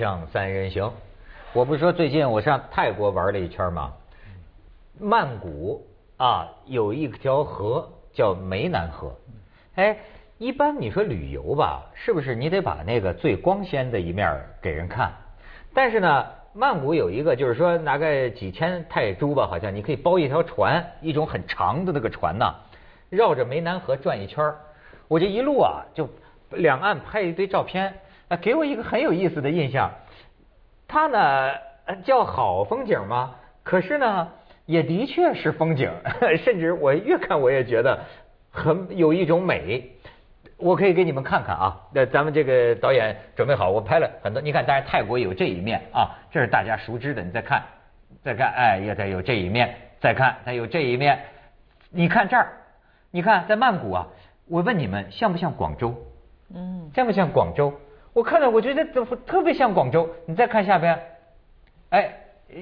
[0.00, 0.90] 像三人行，
[1.52, 3.92] 我不是说最近我上泰国玩了一圈吗？
[4.98, 5.86] 曼谷
[6.16, 9.14] 啊有一条河叫湄南河，
[9.74, 9.98] 哎，
[10.38, 15.12] 一般你说旅游吧，是不是你得把那个最光鲜的一面给人看？
[15.74, 22.54] 但是呢，曼谷有一个就是说拿个几千泰铢吧，好像你可以包一条船，一种很长的那个船呐，
[23.10, 24.50] 绕着湄南河转一圈
[25.08, 26.08] 我这一路啊就
[26.52, 27.92] 两岸拍一堆照片。
[28.30, 29.90] 啊，给我一个很有意思的印象，
[30.86, 31.52] 它呢
[32.04, 33.34] 叫好风景吗？
[33.64, 34.28] 可是呢，
[34.66, 35.90] 也的确是风景，
[36.44, 37.98] 甚至我越看我也觉得
[38.52, 39.90] 很有一种美。
[40.56, 44.40] 我可以给你们看看啊，那咱们这个导演准备好，我拍了很多。
[44.40, 47.22] 你看，当然泰国有这一面啊，这是大家熟知的。
[47.22, 47.64] 你再看，
[48.22, 49.74] 再看，哎，也得有这一面。
[50.00, 51.18] 再看，它有这一面。
[51.90, 52.52] 你看这儿，
[53.10, 54.06] 你看在曼谷啊，
[54.46, 55.94] 我问你们，像不像广州？
[56.54, 57.72] 嗯，像不像广州？
[58.12, 60.08] 我看到，我觉得这特别像广州。
[60.26, 61.00] 你再看下边，
[61.90, 62.12] 哎，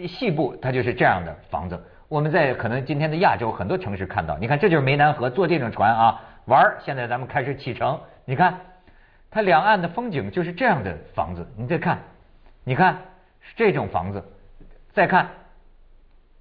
[0.06, 1.82] 西部它就是这样的房子。
[2.08, 6.76] 我们在可能今天的亚洲很多城市看到，你看这就是湄南河，坐这种船啊玩。
[6.80, 8.58] 现在咱们开始启程，你看
[9.30, 11.46] 它两岸的风景就是这样的房子。
[11.56, 11.98] 你再看，
[12.64, 12.98] 你看
[13.41, 14.22] 是这种房子，
[14.92, 15.28] 再看，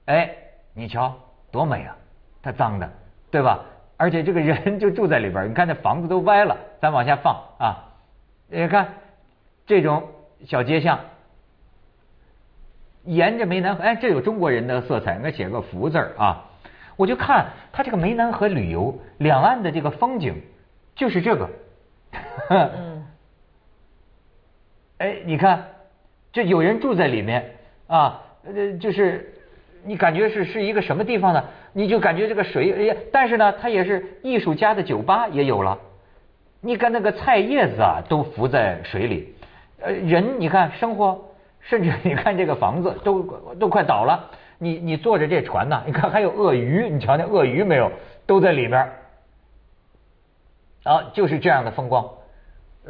[0.05, 0.29] 哎，
[0.73, 1.13] 你瞧
[1.51, 1.95] 多美啊！
[2.41, 2.89] 它脏的，
[3.31, 3.63] 对吧？
[3.97, 5.49] 而且这个人就住在里边。
[5.49, 7.83] 你看那房子都歪了，咱往下放啊。
[8.49, 8.93] 你看，
[9.65, 10.09] 这种
[10.45, 10.99] 小街巷，
[13.03, 16.45] 沿着湄南河，哎，这有中国人的色彩，那写个福字啊。
[16.95, 20.41] 我就看他这个湄南河旅游，两岸的这个风景
[20.95, 21.49] 就是这个。
[22.49, 23.05] 嗯。
[24.99, 25.67] 哎，你看，
[26.31, 29.31] 这有人住在里面啊，呃，就是
[29.83, 31.43] 你感觉是是一个什么地方呢？
[31.73, 35.77] 你就感觉这个水，哎，但是呢，它也是艺术家的酒吧也有了。
[36.59, 39.35] 你看那个菜叶子啊，都浮在水里，
[39.79, 41.23] 呃，人你看生活，
[41.61, 43.21] 甚至你看这个房子都
[43.59, 44.31] 都快倒了。
[44.57, 47.91] 你你坐着这船呢，你看还有鳄鱼，你瞧那鳄鱼没有，
[48.25, 48.89] 都在里面。
[50.83, 52.09] 啊，就是这样的风光。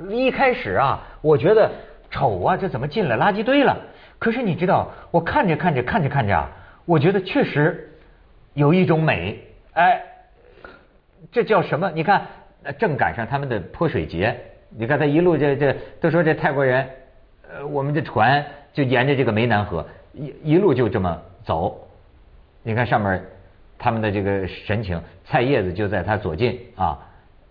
[0.09, 1.69] 一开始啊，我觉得
[2.09, 3.78] 丑啊，这怎么进了垃圾堆了？
[4.17, 6.49] 可是你知道，我看着看着看着看着啊，
[6.85, 7.99] 我觉得确实
[8.53, 9.44] 有一种美。
[9.73, 10.01] 哎，
[11.34, 11.91] 这叫什么？
[11.94, 12.25] 你看。
[12.78, 14.35] 正赶上他们的泼水节，
[14.69, 16.88] 你看他一路这这都说这泰国人，
[17.50, 21.88] 呃，我们的船就沿着这个湄南河一一路就这么走，
[22.63, 23.23] 你看上面
[23.78, 27.00] 他们的这个神情，菜叶子就在他左近啊，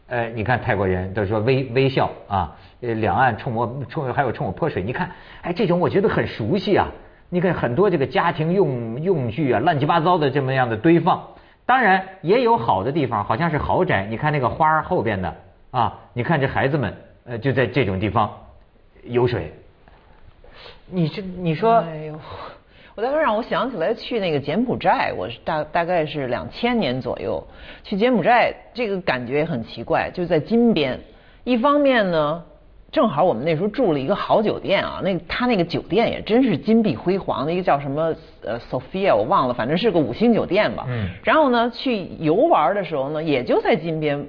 [0.09, 6.89] 呃，你看泰国人都说微微笑啊，呃，两岸冲我冲还有冲我泼水，你看，哎，这种我觉得很熟悉啊，
[7.31, 11.27] 你看很多这个家庭用用具啊，乱七八糟的这么样的堆放。
[11.67, 14.07] 当然也有好的地方，好像是豪宅。
[14.09, 15.37] 你看那个花儿后边的
[15.73, 16.95] 啊，你看这孩子们
[17.27, 18.31] 呃就在这种地方
[19.03, 19.53] 游水。
[20.89, 22.19] 你这你说，哎呦，
[22.95, 27.45] 我待会让我想起来去那个柬埔寨，我是大大概是两千年左右
[27.83, 31.01] 去柬埔寨，这个感觉也很奇怪，就在金边。
[31.45, 32.45] 一方面呢。
[32.93, 40.87] 正好我们那时候住了一个好酒店啊，那他那个酒店也真是金碧辉煌的一个叫什么呃 Sophia 我忘了，反正是个五星酒店吧。
[40.89, 41.09] 嗯。
[41.23, 44.27] 然后呢，去游玩的时候呢，也就在金边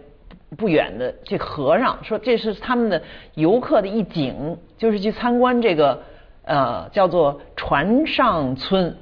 [0.57, 3.01] 不远的这河上，说这是他们的
[3.35, 6.03] 游客的一景，就是去参观这个
[6.44, 8.97] 呃叫做船上村，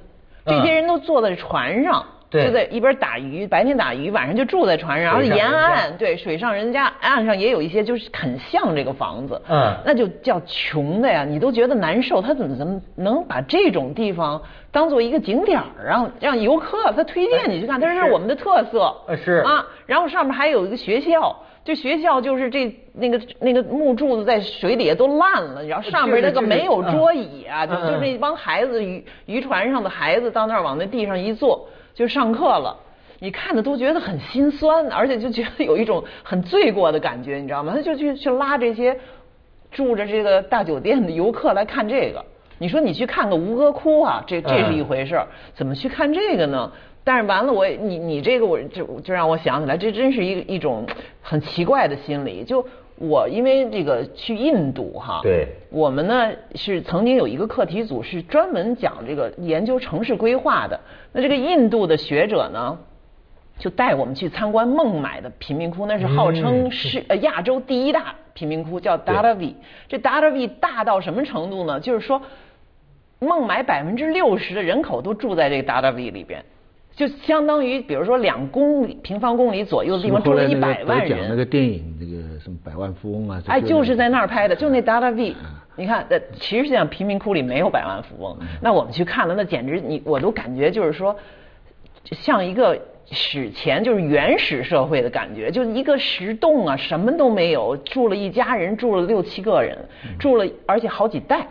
[0.46, 2.06] 这些人都坐在船上。
[2.44, 14.42] 就在一边打鱼，白天打鱼，晚上就住在船上，然后沿岸对水上人家岸上也有一些，就是很像这个房子，嗯，那就叫穷的呀，你都觉得难受，他怎么怎么能把这种地方
[14.72, 31.68] 当做一个景点儿，让让游客他推荐你去看，这是我们的特色，是啊，然后上面还有一个学校，这学校就是这那个那个木柱子在水底下都烂了，然后上面那个没有桌椅啊，就就那帮孩子渔渔船上的孩子到那儿往那地上一坐。
[31.96, 32.78] 就上课了，
[33.20, 37.74] 你看的都觉得很心酸，而且就觉得有一种很罪过的感觉，你知道吗？
[37.76, 39.00] 他就去去拉这些
[39.72, 42.24] 住着这个大酒店的游客来看这个。
[42.58, 46.72] 你说你去看个吴哥窟啊，这这是一回事儿，怎么去看这个呢？
[47.04, 50.86] 但是完了，我你你这个我就就让我想起来，这真是一一种
[51.22, 52.44] 很奇怪的心理。
[52.44, 52.66] 就
[52.98, 60.80] 我因为这个去印度哈，对，我们呢是曾经有一个课题组是专门讲这个研究城市规划的。
[61.12, 62.78] 那这个印度的学者呢，
[63.60, 69.54] 就带我们去参观孟买的贫民窟，那是号称是呃亚洲第一大贫民窟，叫达拉维。
[69.90, 71.80] 这达拉维大到什么程度呢？
[71.80, 72.22] 就是说，
[73.20, 76.44] 孟买百分之六十的人口都住在这个达拉维里边，
[76.96, 81.28] 就相当于比如说两公里平方公里左右的地方住了一百万人。
[81.30, 83.42] 那个电影，那个什么百万富翁啊？
[83.48, 85.36] 哎，就是在那儿拍的，就那 Dada V。
[85.76, 91.14] 你看，呃，其实像贫民窟里没有百万富翁，那我们去看了，那简直你我都感觉就是说，
[92.06, 92.80] 像一个
[93.12, 99.78] 史前就是原始社会的感觉，就是一个石洞啊，什么都没有，住了一家人，住了六七个人，
[100.18, 101.46] 住了而且好几代。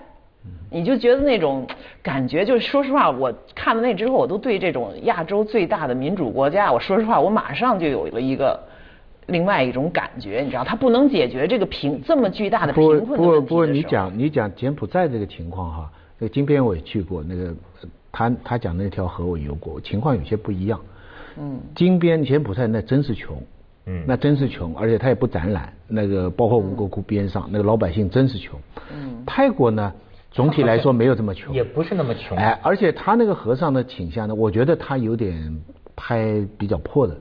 [0.74, 1.64] 你就觉得那种
[2.02, 8.58] 感觉，就是说实话，我看了那之后，我都对这种亚洲最大的民主国家，我说实话，我马上就有了一个
[9.26, 17.54] 另外一种感觉，你知道，它不能解决这个贫这么巨大的贫困的问题不不不，你讲你讲柬埔寨这个情况哈，那个金边我也去过，那个
[18.10, 20.80] 他他讲那条河我游过，情况有些不一样。
[21.38, 21.60] 嗯。
[21.76, 23.40] 金边柬埔寨那真是穷，
[23.86, 28.58] 嗯，那真是穷，而且他也不展览，那个包括吴哥窟边上那个老百姓真是穷。
[28.92, 29.22] 嗯。
[29.24, 29.92] 泰国呢？
[30.34, 32.36] 总体来说没有这么穷，也不是那么穷。
[32.36, 35.32] 哎，而且他那个和尚的倾向呢，我觉得他有点
[35.94, 37.16] 拍比较破的，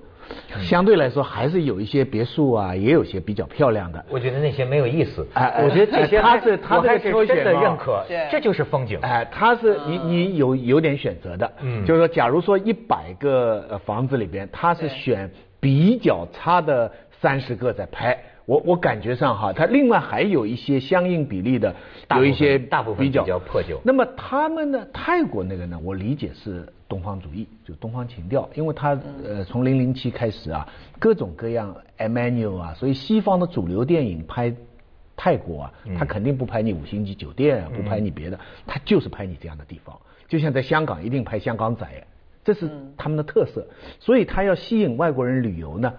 [0.64, 4.04] 相对来说还是有一些别墅啊，也有些比较漂亮的。
[4.10, 5.28] 我觉得那些没有意思。
[5.36, 8.98] 哎，我觉得这些他是他是挑选的认可，这就是风景。
[9.04, 15.30] 哎，他是你你有有点选择的，嗯，就是说，假如说一百个房子里边，他是选
[15.60, 18.18] 比较差的三十个在拍。
[18.46, 21.74] 我我感觉上哈，它另外还有一些相应比例的，
[22.16, 23.80] 有一些大部分比较破旧。
[23.86, 24.86] 那么他们呢？
[24.94, 25.80] 泰国那个呢？
[25.82, 30.68] 我理解是东方主义，就东方情调，因为它呃从零零七开始啊，
[31.00, 34.54] 各种各样 Emmanuel 啊，所以西方的主流电影拍
[35.16, 38.38] 泰国啊，他肯定不拍你五星级酒店啊，不拍你别的，
[38.68, 39.98] 他就是拍你这样的地方。
[40.28, 41.88] 就像在香港一定拍香港仔，
[42.44, 43.66] 这是他们的特色，
[44.00, 45.94] 所以他要吸引外国人旅游呢。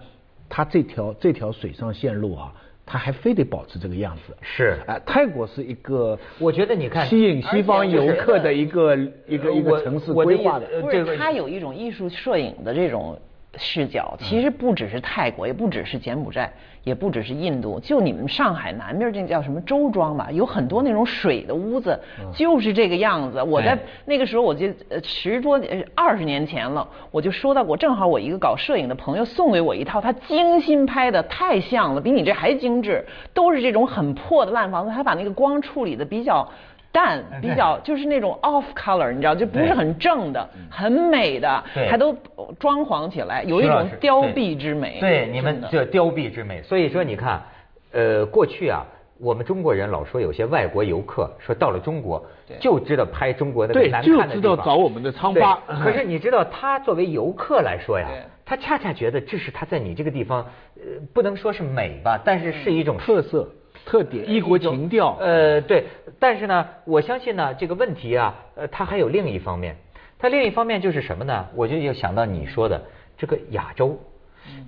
[0.55, 2.53] 它这条这条水上线路啊，
[2.85, 4.33] 它还非得保持这个样子。
[4.41, 8.95] 是，哎，泰国是一个，我觉得你看，吸引西方游客的一个
[9.27, 10.65] 一个一个城市规划的。
[10.89, 13.19] 这个，它有一种艺术摄影的这种。
[13.57, 16.51] 视角其实不只是泰国，也不只是柬埔寨，
[16.83, 17.79] 也不只是印度。
[17.79, 21.99] 就你们上海南边这叫什么周庄吧，有很多那种水的屋子，
[22.33, 23.41] 就是这个样子。
[23.41, 25.59] 我在那个时候，我就呃十多
[25.93, 36.47] 二十年前了，我就说到过，正好我一个搞摄影的朋友送给我一套他精心拍的，太像了，比你这还精致，都是这种很破的烂房子，他把那个光处理的比较。
[36.95, 42.15] 淡比较就是那种 off color，你知道就不是很正的，很美的，还都
[42.57, 44.97] 装潢起来，有一种凋敝之美。
[45.01, 46.63] 对，你们这凋敝之美。
[46.63, 47.43] 所以说，你看，
[47.91, 48.85] 呃，过去啊，
[49.19, 52.25] 我们中国人老说有些外国游客说到了中国
[52.61, 55.59] 就知道拍中国那个难看的地方，就知道找我们的疮疤。
[55.83, 58.07] 可是你知道，他作为游客来说呀，
[58.45, 60.45] 他恰恰觉得这是他在你这个地方，
[60.77, 60.83] 呃，
[61.13, 63.49] 不能说是美吧，但是是一种特色。
[63.85, 65.15] 特点，异国情调。
[65.19, 65.85] 呃，对，
[66.19, 69.77] 但是呢，我相信呢，这个问题啊，呃，它还有另一方面，
[70.17, 71.47] 它另一方面就是什么呢？
[71.55, 72.81] 我就又想到你说的
[73.15, 73.97] 这个亚洲，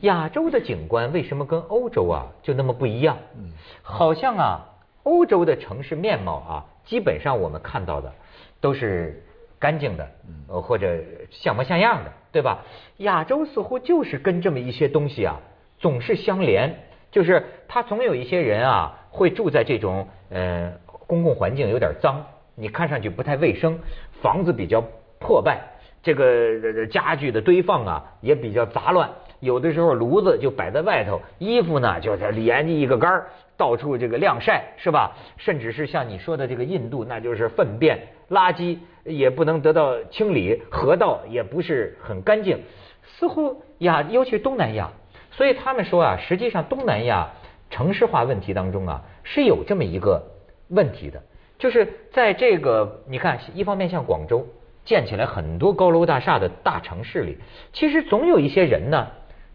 [0.01, 3.17] 亚洲的景观为什么跟欧洲啊就那么不一样？
[3.35, 4.65] 嗯，好像啊，
[5.01, 8.13] 欧洲的城市面貌啊，基本上我们看到的
[8.61, 9.23] 都是
[9.57, 10.07] 干净的，
[10.47, 10.95] 呃，或者
[11.31, 12.63] 像模像样的，对吧？
[12.97, 15.39] 亚洲似乎就是跟这么一些东西啊，
[15.79, 16.83] 总是相连。
[17.09, 20.71] 就是他总有一些人啊，会住在这种呃
[21.07, 22.23] 公共环境有点脏，
[22.53, 23.79] 你看上去不太卫生，
[24.21, 24.83] 房子比较
[25.19, 25.59] 破败，
[26.03, 33.27] 这个家具的堆放啊也比较杂乱，有的时候炉子就摆在外头，衣服呢就在连着一个杆儿，
[33.57, 35.15] 到处这个晾晒，是吧？
[35.37, 37.99] 甚至是像你说的这个印度，那就是粪便
[38.29, 42.61] 垃圾也不能得到清理，河道也不是很干净，
[43.03, 44.91] 似乎亚尤其东南亚。
[45.31, 47.29] 所以他们说啊，实际上东南亚
[47.77, 50.31] 城市化问题当中啊，是有这么一个
[50.69, 51.21] 问题的，
[51.59, 54.47] 就是在这个你看，一方面像广州
[54.83, 57.37] 建起来很多高楼大厦的大城市里，
[57.73, 59.07] 其实总有一些人呢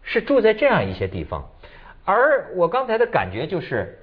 [0.03, 1.49] 是住在这样一些地方，
[2.05, 3.99] 而我刚才的感觉就是，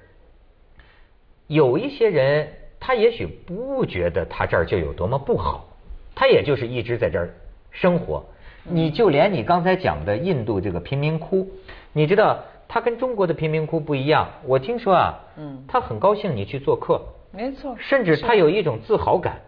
[1.47, 2.47] 有一些人
[2.79, 5.67] 他也许不觉得他这儿就有多么不好，
[6.13, 7.33] 他也就是一直在这儿
[7.71, 8.23] 生活。
[8.63, 11.49] 你就连你刚才讲的印度这个贫民窟，
[11.91, 14.29] 你知道它跟中国的贫民窟不一样。
[14.45, 17.01] 我听说啊，嗯，他很高兴你去做客，
[17.33, 19.41] 没错，甚至他有一种自豪感，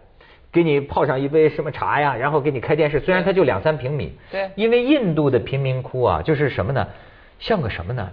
[0.52, 3.00] 给你泡上一杯什么茶呀，然后给你开电视。
[3.00, 6.86] 虽然它就两三平米，对，因为印度的贫民窟啊，就是什么呢？
[7.38, 8.10] 像个什么呢？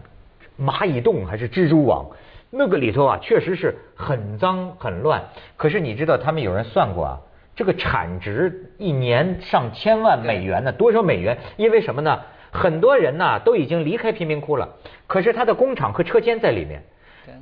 [0.58, 2.06] 蚂蚁洞还是蜘蛛网？
[2.50, 5.22] 那个里头啊，确实是很脏很乱。
[5.58, 7.20] 可是你知道，他们有人算过啊。
[7.54, 10.72] 这个产值一年上千万美元呢？
[10.72, 11.38] 多少美元？
[11.58, 12.22] 因为什么呢？
[12.52, 14.70] 很多人呢都已经离开贫民窟了，
[15.08, 16.84] 可是他的工厂和车间在里面。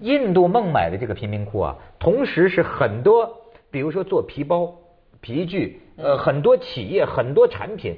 [0.01, 3.37] 印度孟买的这个贫民窟啊，同时是很多，
[3.71, 4.75] 比如说做皮包、
[5.21, 7.97] 皮具，呃，很多企业、很多产品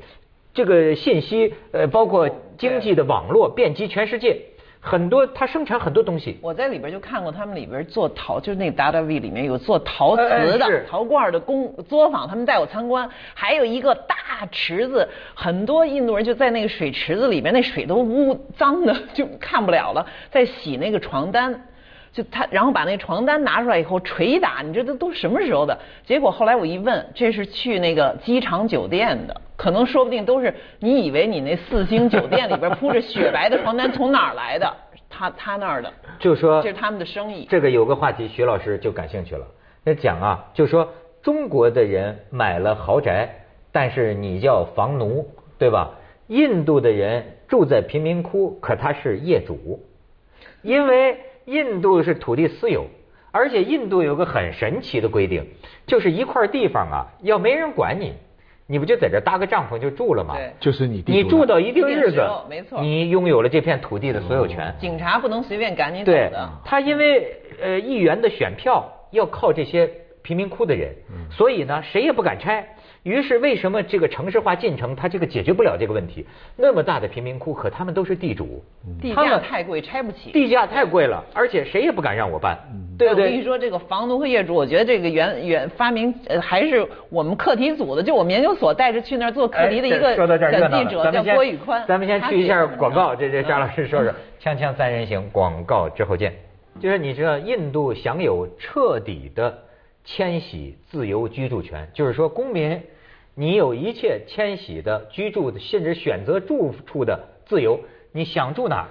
[0.53, 4.41] 这个信息，呃，包括经济的网络遍及全世界，
[4.79, 6.37] 很多它生产很多东西。
[6.41, 13.95] 我在里边就看过他们里边做陶，就是那个 Dada V 里面有做陶瓷的、陶罐的工作坊，他们带我参观，还有一个
[14.41, 21.67] 大池子，很多印度人就在那个水池子里面，那水都污脏的就看不了了，在洗那个床单。
[22.11, 25.77] 就他，然后把那床单拿出来以后捶打，你这都都什么时候的？
[26.03, 34.73] 结果后来我一问，这是去那个机场酒店的， 可能说不定都是你以为你那四星酒店里边铺着雪白的床单从哪儿来的？
[35.07, 37.45] 他他那儿的，就说这是他们的生意。
[37.47, 39.45] 这个有个话题，徐老师就感兴趣了。
[39.83, 43.40] 那讲啊，就说中国的人买了豪宅，
[43.71, 45.91] 但是你叫房奴，对吧？
[46.27, 49.81] 印度的人住在贫民窟，可他是业主，
[50.61, 52.85] 因为印度是土地私有，
[53.31, 55.45] 而且印度有个很神奇的规定，
[55.85, 58.13] 就是一块地方啊，要没人管你，
[58.65, 60.35] 你不就在这搭个帐篷就住了吗？
[60.37, 64.73] 对就是你地你住到一定日子没错你拥有了这片土地的所有权。
[64.79, 70.95] 警察不能随便赶你走对的。，他因为呃议员的选票要靠这些贫民窟的人，
[71.29, 72.65] 所以呢谁也不敢拆。
[73.03, 76.25] 于是为什么这个城市化进程它这个解决不了这个问题？
[76.55, 78.63] 那么大的贫民窟，可他们都是地主，
[79.01, 80.31] 地价太贵，拆不起。
[80.31, 82.59] 地价太贵了，而且谁也不敢让我办，
[82.99, 83.25] 对不对？
[83.25, 91.83] 我跟你说，这个房奴和业主，我觉得这个原原发明呃还是我们课题组的，就我们研究所带着去那儿做课题的一个哎说到这儿热小闹了记者叫郭宇宽。
[91.87, 93.67] 咱们先去一下广告，这这张老。
[93.69, 96.33] 师 说说“锵锵三人行”广告之后见。
[96.79, 99.57] 就是你知道，印度享有彻底的
[100.03, 102.81] 迁徙自由居住权，就是说公民
[103.33, 107.79] 你有一切迁徙的居住的，甚至选择住处的自由，
[108.11, 108.87] 你想住哪儿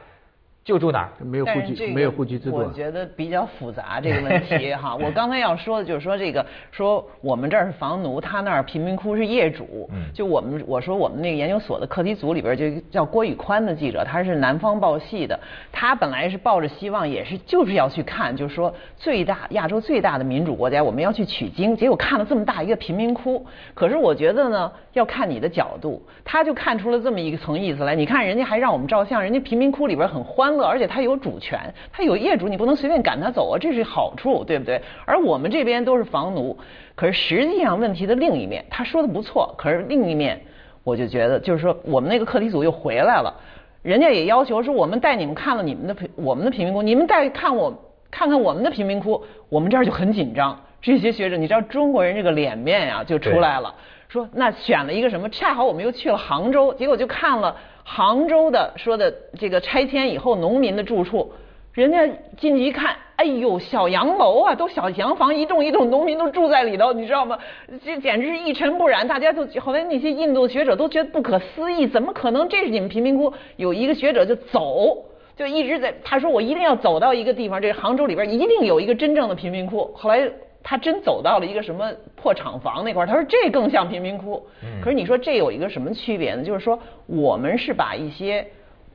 [0.65, 1.11] 就住哪儿。
[1.25, 2.67] 没有户籍没有户籍制度啊。
[2.69, 4.95] 我觉得比较复杂这个问题 哈。
[4.97, 9.89] 我刚才要说的就是说这个，说我们这儿是房奴，他那儿贫民窟是业主。
[9.93, 15.39] 嗯就我们我说我们那个研究所的课题组里边就叫郭宇宽的记者，他是南方报系的，
[15.73, 23.45] 他本来是抱着希望，也是就是要去看，就是说最大亚洲最大的民主国家，我们要去取经，结果看了这么大一个贫民窟。
[23.75, 27.95] 可是我觉得呢，要看你的角度，他就看出了这么一个层意思来。
[27.95, 31.59] 你看人家还让我们照相，人家贫民窟里边很欢乐，而且他有主权，
[31.93, 34.81] 他有业主，你不能随便赶他走啊，这是好处，对不对？
[35.05, 36.57] 而我们这边都是房奴，
[36.95, 40.41] 可是实际上问题的另一面，他说的不错，可是另一面，
[40.85, 43.35] 我就觉得就是说我们那个课题组又回来了，
[43.83, 47.73] 人家也要求说我们带你们看了你们的贫我们的贫民窟，你们带看我
[48.11, 50.59] 看看我们的贫民窟，我们这儿就很紧张。
[50.83, 53.75] 这些学者，你知道中国人这个脸面呀、就出来了。
[54.09, 55.29] 说那选了一个什么？
[55.29, 57.55] 恰好我们又去了杭州，结果就看了
[57.93, 61.33] 杭州的说的这个拆迁以后农民的住处，
[61.75, 62.07] 人家
[62.37, 67.37] 进去一看，哎呦，小洋楼啊，都小洋房，一栋一栋，农民都住在里头，你知道吗？
[67.85, 72.49] 这简直是一尘不染，大家都后来那些印度学者都觉得不可思议，怎么可能？
[72.49, 73.33] 这是你们贫民窟？
[73.57, 75.07] 有一个学者就走。
[75.37, 79.91] 就一直在，他说我一定要走到一个地方，这杭州里边一定有一个真正的贫民窟。
[79.95, 80.31] 后来
[80.63, 84.47] 他真走到了一个什么破厂房那块儿，他说这更像贫民窟。
[84.83, 86.45] 可是你说这有一个什么区别呢？
[86.45, 88.47] 就是说我们是把一些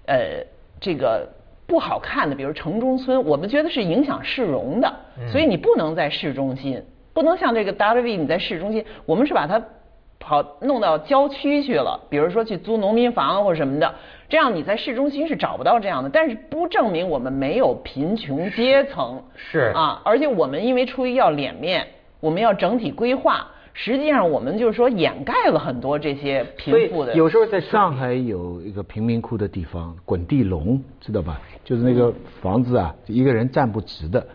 [0.06, 0.44] 呃
[0.80, 1.28] 这个
[1.66, 4.94] 不好看的，比如城中村，我们觉得是影响市容的，
[5.32, 6.82] 所以你不能在市中心，
[7.14, 9.60] 不能像这个 w v 你在市中心，我们是把它
[10.20, 13.94] 跑弄到郊区去了，比如说去租农民房或者什么的，
[14.28, 16.10] 这样你在市中心是找不到这样的。
[16.10, 21.88] 但是不证明我们没有贫穷阶层，是啊，而且我们因为出于要脸面，
[22.20, 27.14] 我们要整体规划，实际上我们就是说掩盖了很多这些贫富的。
[27.14, 31.40] 有时候在上海有一个贫民窟的地方，滚地龙，知道吧？
[31.64, 34.26] 就是那个房子啊，一个人站不直的。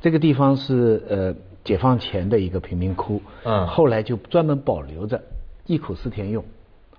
[0.00, 5.20] 这个地方是呃解放前的一个贫民窟，嗯后来就专门保留着，
[5.66, 6.44] 忆苦思甜用。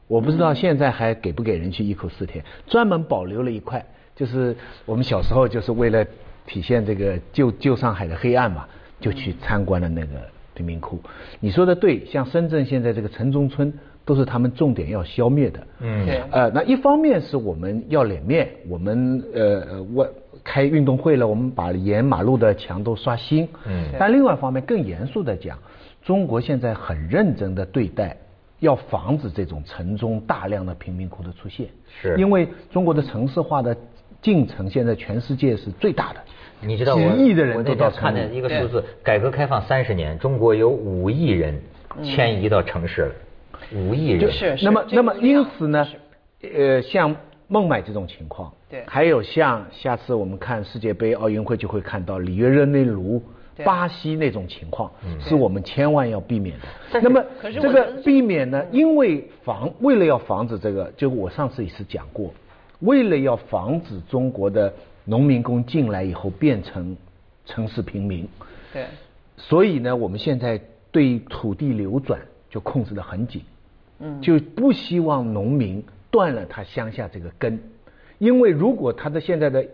[0.07, 4.55] 我不知道现在还给不给人去忆苦思甜，专门保留了一块，就是
[4.85, 6.05] 我们小时候就是为了
[6.45, 8.67] 体现这个旧旧上海的黑暗嘛，
[8.99, 10.21] 就去参观了那个
[10.53, 10.99] 贫民窟。
[11.39, 13.73] 你说的对，像深圳现在这个城中村
[14.05, 15.67] 都是他们重点要消灭的。
[15.79, 20.07] 嗯呃，那一方面是我们要脸面，我们呃呃我
[20.43, 23.47] 开运动会了，我们把沿马路的墙都刷新。
[23.65, 23.85] 嗯。
[23.99, 25.57] 但另外一方面更严肃的讲，
[26.01, 28.17] 中国现在很认真的对待。
[28.59, 31.67] 要防止这种城中大量的贫民窟的出现，
[32.01, 32.15] 是。
[32.17, 33.75] 因为中国的城市化的
[34.21, 36.21] 进程现在全世界是最大的，
[36.61, 41.59] 你知道我几亿的人我都到城那天看见一个数字，改革开放三十年，中国有五亿人
[42.05, 43.15] 迁移到城市了，
[43.73, 44.21] 五亿人。
[44.21, 45.85] 就是那么，那么因此呢，
[46.41, 47.13] 呃，像
[47.53, 48.83] 孟买这种情况，对。
[48.87, 53.21] 还有像下次我们看世界杯、奥运会就会看到里约热内卢
[53.63, 56.99] 巴西那种情况，是我们千万要避免的。
[56.99, 62.33] 那么这个避免呢，因为防为了要防止这个，就我上次也是讲过，
[62.79, 64.73] 为了要防止中国的
[65.05, 66.97] 农民工进来以后变成
[67.45, 68.27] 城市平民，
[68.73, 68.87] 对，
[69.37, 70.59] 所以呢，我们现在
[70.91, 72.19] 对土地流转
[72.49, 73.43] 就控制得很紧，
[73.99, 74.19] 嗯。
[74.19, 75.83] 就不希望农民
[76.13, 77.59] 断了他乡下这个根，
[78.19, 79.65] 因为如果他的现在的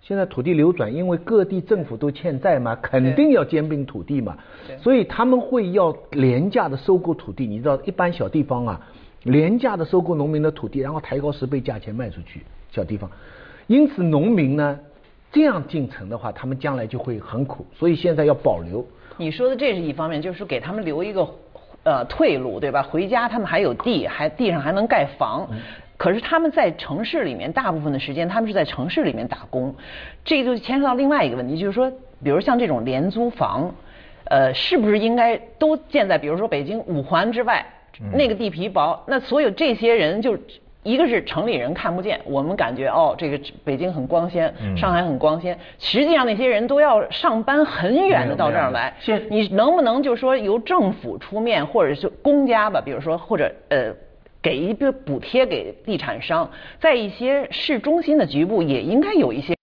[0.00, 4.38] 现在土地流转，因为各地政府都欠债嘛，肯定要兼并土地嘛，
[4.80, 7.48] 所以他们会要廉价的收购土地。
[7.48, 8.80] 你知道，一般小地方啊，
[9.24, 13.10] 廉价的收购农民的土地，然后抬高十倍价钱卖出去，小地方。
[13.66, 14.78] 因此，农民呢
[15.32, 18.86] 这样进城的话，他们将来就会很苦，所以现在要保留。
[19.18, 21.26] 你说的这是一方面，就是给他们留一个
[21.86, 22.82] 呃退路，对吧？
[22.82, 25.48] 回家他们还有地，还地上还能盖房。
[25.96, 29.72] 可是他们在城市里面，大部分的时间他们是在城市里面打工，
[30.24, 31.88] 这就牵涉到另外一个问题，就是说，
[32.22, 33.72] 比如像这种廉租房，
[34.24, 37.64] 呃，是不是应该都建在比如说北京五环之外，
[38.12, 40.36] 那个地皮薄，那所有这些人就。
[40.86, 45.58] 一个是城里人看不见，我们感觉哦，这个北京很光鲜，上海很光鲜。
[45.78, 48.94] 实际上那些人都要上班很远的到这儿来。
[49.00, 53.92] 是你能不能就说由政府出面，或者是公家吧，比如说或者呃。
[54.42, 59.55] 给一个补贴给地产商，在一些市中心的局部也应该有一些，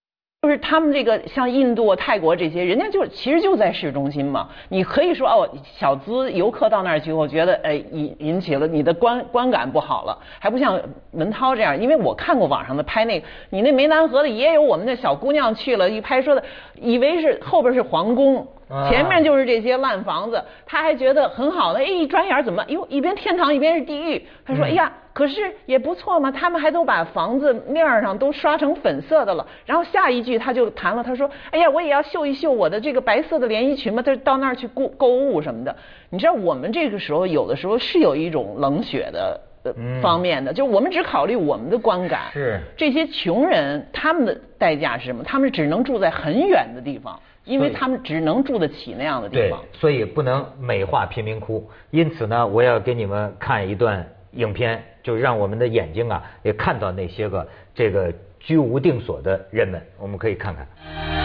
[0.43, 4.50] 就是他们这个像印度、泰国这些，人家就其实就在市中心嘛。
[4.67, 10.77] 你可以说哦，小资游客到那儿去，我觉得哎引引起了你的观观感不好了，还不像
[11.12, 16.43] 文涛这样，因为我看过网上的拍那个，你那湄南河的也有我们的小姑娘去了，一拍说的
[16.75, 18.45] 以为是后边是皇宫。
[18.67, 24.25] 啊前面就是这些烂房子，他还觉得很好呢，哎，一转眼怎么，哟，一边天堂一边是地狱。
[24.45, 29.46] 他说，哎呀，可是也不错嘛，他们还都把房子面儿上都刷成粉色的了。
[29.65, 35.75] 然后下一句他就谈了，他说，哎呀，我也要秀一秀我的这个白色的连衣裙嘛，他到那儿去购购物什么的。
[36.10, 39.39] 你知道，我们这个时候有的时候是有一种冷血的。
[39.65, 42.24] 呃方面的，就我们只考虑我们的观感。
[42.34, 45.24] 是这些穷人，他们的代价是什么？
[45.24, 51.66] 他们只能住在很远的地方，因为他们只能住得起那样的地对方。，所以不能美化贫民窟。
[51.92, 59.79] 因此呢，我要给你们看一段影片，就让我们的眼睛啊也看到那些个这个居无定所的人们。
[60.00, 61.23] 我们可以看看。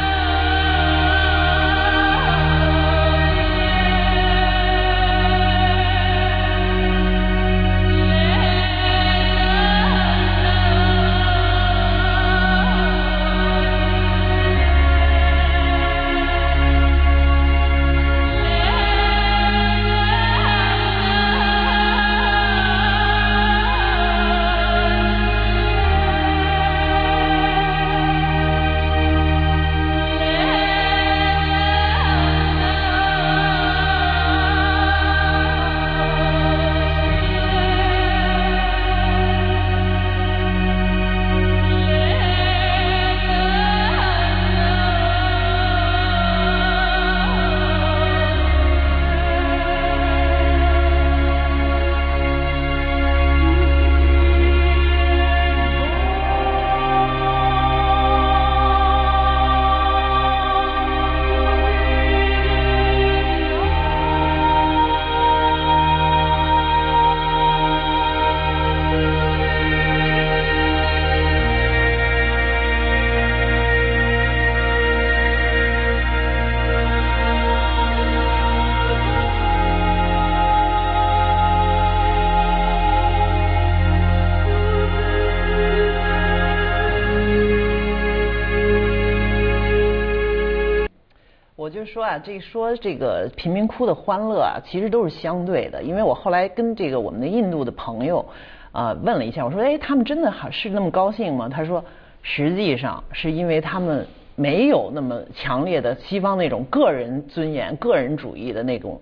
[92.08, 95.82] 啊，这说这个贫民窟的欢乐啊，其实都是相对的。
[95.82, 98.24] 因为我后来跟这个我们的印度的朋友
[98.72, 101.48] 啊、问了一下，我说，哎，他们真的好是那么高兴吗？
[101.50, 101.84] 他说，
[102.22, 108.98] 实际上是因为他们没有那么强烈的西方那种个人尊严、个人主义的那种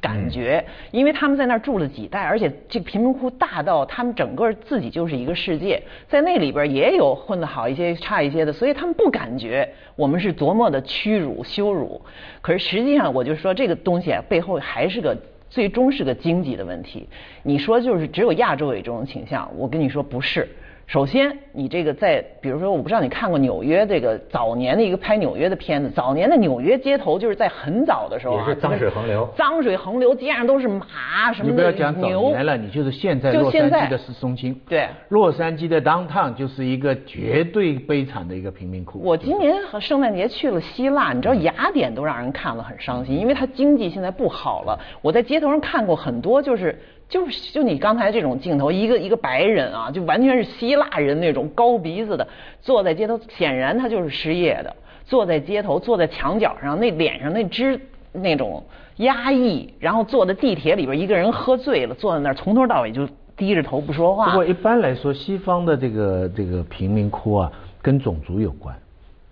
[0.00, 12.00] 感觉，因为他们在那儿住了几代，而且这贫民窟大到他们整个自己就是一个世界，在那里边也有混得好一些、差一些的，所以他们不感觉我们是多么的屈辱、羞辱。
[12.40, 15.16] 可是实际上，我就说这个东西啊，背后还是个。
[15.50, 17.08] 最终是个经济的问题。
[17.42, 20.46] 你说就是只有亚洲有这种倾向，我跟你说不是。
[20.88, 34.58] 首先，你这个在，比如说，我不知道你看过纽约这个早年的一个拍纽约的片子，早年的纽约街头就是在很早的时候啊，也是脏水横流脏水横流，街上都是马什么的你不要讲早年了，你就是现在洛杉矶的市中心。
[34.66, 38.98] 对洛杉矶的 downtown 就是一个绝对悲惨的一个贫民窟。
[39.00, 44.80] 我今年和圣诞节去了希腊，你知道雅典都让人看了很伤心，因为它经济现在不好了。
[45.02, 52.28] 我在街头上看过很多，就是就是就你刚才这种镜头，一个一个白人啊，就完全是希腊人那种高鼻子的，
[52.60, 57.80] 坐在街头，显然他就是失业的，坐在街头，坐在墙角上，那脸上那只
[58.12, 58.62] 那种
[58.96, 64.26] 压抑，然后坐在地铁里边，一个人喝醉了，坐在那儿从头到尾就低着头不说话。
[64.26, 68.76] 不过一般来说，西方的这个这个贫民窟啊，跟种族有关。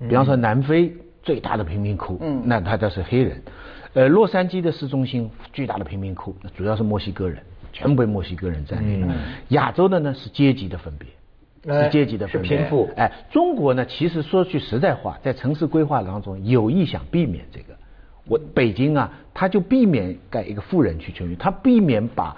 [0.09, 3.43] 比方说南非最大的贫民窟，嗯那他就是黑人。
[3.95, 7.39] 呃，洛杉矶的市中心巨大的贫民窟，主要是墨西哥人，
[7.73, 9.09] 全部被墨西哥人占领。
[9.49, 11.09] 亚洲的呢是阶级的分别。
[11.09, 17.75] 哎是阶级的分别，是贫富哎，中国呢，其实说句实在话，在城市规划当中有意想避免这个。
[18.29, 22.37] 我北京啊，他就避免盖一个富人区群，他避免把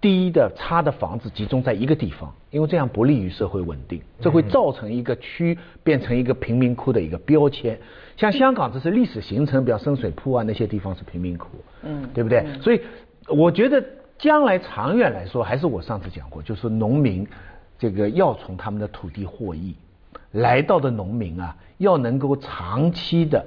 [0.00, 7.76] 低的差的房子集中在一个地方，因为这样不利于社会稳定，这会造成一个区变成一个贫民窟的一个标签。
[8.16, 11.48] 像 香港，这是历史形成，比如深水埗啊那些地方是贫民窟，
[11.82, 12.46] 嗯对不对？
[12.60, 12.80] 所以
[13.26, 13.84] 我觉得
[14.22, 17.26] 将来长远来说，还是我上次讲过，就是农民
[17.76, 19.74] 这个要从他们的土地获益，
[20.30, 23.44] 来到的农民啊，要能够长期的。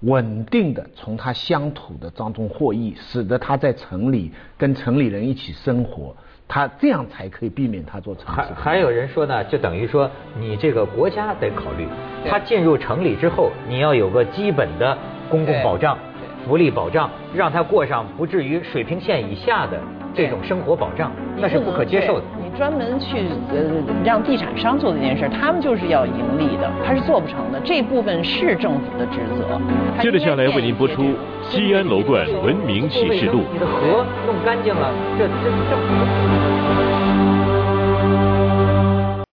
[0.00, 6.14] 稳定的从他乡土的当中获益，使得他在城里跟城里人一起生活，
[6.46, 8.40] 他这样才可以避免他做城市。
[8.52, 11.88] 还还有人说呢，就等于说你这个国家得考虑，
[12.28, 14.98] 他进入城里之后，你要有个基本的
[15.30, 16.15] 公共保障对、
[16.46, 19.78] 福利保障，让他过上不至于水平线以下的
[20.14, 22.24] 这种生活保障，那是不可接受的。
[22.40, 23.18] 你专门去
[23.50, 23.56] 呃
[24.04, 27.60] 让地产商做这件事，他们就是要盈利的，他是做不成的。
[27.64, 29.60] 这部分是政府的职责。
[30.00, 31.02] 接着下来为您播出
[31.42, 36.35] 西安楼冠文明启示录你的河弄干净了，这这这。